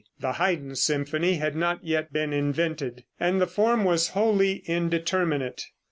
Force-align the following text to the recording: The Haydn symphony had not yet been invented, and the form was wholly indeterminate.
The 0.19 0.31
Haydn 0.33 0.75
symphony 0.77 1.35
had 1.35 1.55
not 1.55 1.83
yet 1.85 2.11
been 2.11 2.33
invented, 2.33 3.03
and 3.19 3.39
the 3.39 3.45
form 3.45 3.83
was 3.83 4.07
wholly 4.07 4.63
indeterminate. 4.65 5.67